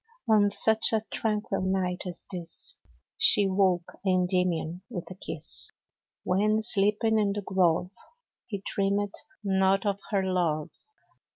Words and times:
On 0.27 0.49
such 0.49 0.93
a 0.93 1.05
tranquil 1.11 1.61
night 1.61 2.07
as 2.07 2.25
this, 2.31 2.73
io 2.73 2.89
She 3.19 3.45
woke 3.47 3.99
Kndymion 4.03 4.81
with 4.89 5.11
a 5.11 5.13
kis^, 5.13 5.67
When, 6.23 6.59
sleeping 6.63 7.19
in 7.19 7.33
tin 7.35 7.43
grove, 7.45 7.91
He 8.47 8.63
dreamed 8.65 9.13
not 9.43 9.85
of 9.85 9.99
her 10.09 10.23
love. 10.23 10.71